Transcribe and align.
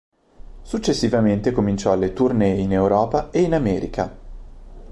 Successivamente 0.63 1.51
cominciò 1.51 1.95
le 1.95 2.11
"tournée" 2.13 2.55
in 2.59 2.71
Europa 2.73 3.29
ed 3.31 3.43
in 3.43 3.53
America. 3.53 4.17